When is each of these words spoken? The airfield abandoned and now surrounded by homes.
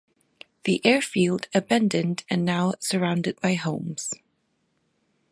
The 0.63 0.83
airfield 0.83 1.47
abandoned 1.53 2.23
and 2.27 2.43
now 2.43 2.73
surrounded 2.79 3.39
by 3.39 3.53
homes. 3.53 4.15